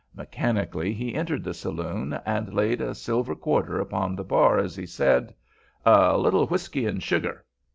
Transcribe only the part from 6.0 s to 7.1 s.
little whiskey an'